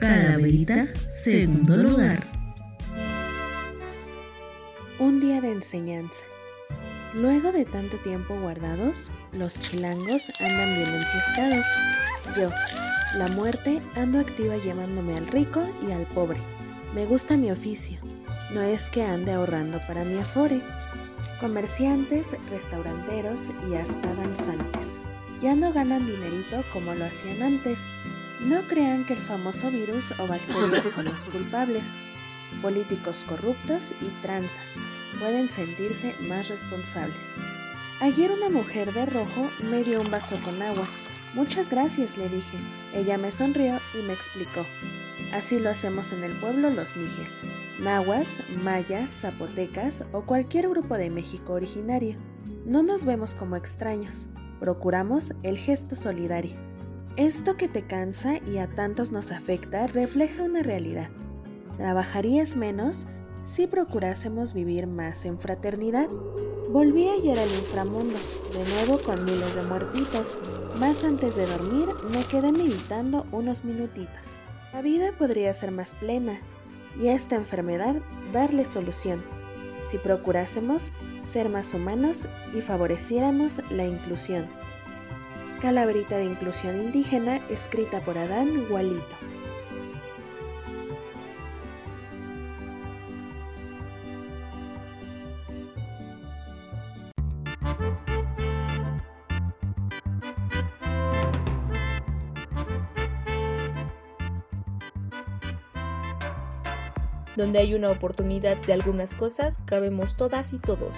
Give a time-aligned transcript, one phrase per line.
[0.00, 2.26] Calaverita, segundo lugar.
[4.98, 6.24] Un día de enseñanza.
[7.12, 11.66] Luego de tanto tiempo guardados, los chilangos andan bien enfiestados.
[12.34, 16.40] Yo, la muerte, ando activa llamándome al rico y al pobre.
[16.94, 17.98] Me gusta mi oficio.
[18.54, 20.62] No es que ande ahorrando para mi afore.
[21.40, 24.98] Comerciantes, restauranteros y hasta danzantes.
[25.42, 27.92] Ya no ganan dinerito como lo hacían antes.
[28.40, 32.00] No crean que el famoso virus o bacterias son los culpables.
[32.62, 34.80] Políticos corruptos y tranzas
[35.18, 37.36] pueden sentirse más responsables.
[38.00, 40.88] Ayer una mujer de rojo me dio un vaso con agua.
[41.34, 42.56] Muchas gracias, le dije.
[42.94, 44.64] Ella me sonrió y me explicó.
[45.34, 47.44] Así lo hacemos en el pueblo los mijes,
[47.78, 52.16] nahuas, mayas, zapotecas o cualquier grupo de México originario.
[52.64, 54.28] No nos vemos como extraños,
[54.58, 56.69] procuramos el gesto solidario.
[57.16, 61.10] Esto que te cansa y a tantos nos afecta refleja una realidad.
[61.76, 63.06] ¿Trabajarías menos
[63.42, 66.08] si procurásemos vivir más en fraternidad?
[66.70, 68.16] Volví ayer al inframundo,
[68.52, 70.38] de nuevo con miles de muertitos,
[70.78, 74.38] más antes de dormir me quedé meditando unos minutitos.
[74.72, 76.40] La vida podría ser más plena
[77.00, 77.96] y esta enfermedad
[78.30, 79.20] darle solución,
[79.82, 84.59] si procurásemos ser más humanos y favoreciéramos la inclusión.
[85.60, 89.04] Calabrita de Inclusión Indígena, escrita por Adán Gualito.
[107.36, 110.96] Donde hay una oportunidad de algunas cosas, cabemos todas y todos.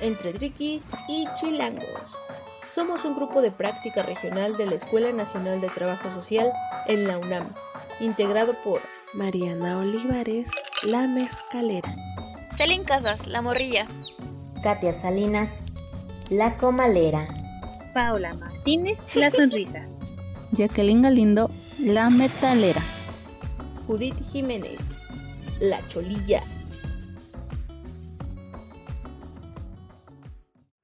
[0.00, 2.16] Entre triquis y chilangos.
[2.66, 6.52] Somos un grupo de práctica regional de la Escuela Nacional de Trabajo Social
[6.86, 7.52] en la UNAM,
[7.98, 8.80] integrado por
[9.12, 10.50] Mariana Olivares,
[10.86, 11.94] La Mezcalera.
[12.56, 13.88] Celín Casas, La Morrilla.
[14.62, 15.64] Katia Salinas,
[16.30, 17.26] La Comalera.
[17.92, 19.98] Paula Martínez, Las Sonrisas.
[20.52, 22.82] Jacqueline Galindo, La Metalera.
[23.86, 24.99] Judith Jiménez,
[25.60, 26.42] La Cholilla.